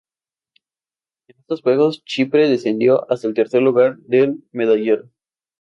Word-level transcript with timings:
En 1.27 1.35
estos 1.37 1.61
juegos 1.61 2.03
Chipre 2.05 2.49
descendió 2.49 3.05
hasta 3.11 3.27
el 3.27 3.35
tercer 3.35 3.61
lugar 3.61 3.97
del 3.99 4.43
medallero. 4.51 5.11